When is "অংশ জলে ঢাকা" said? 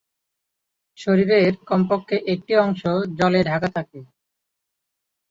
2.57-3.69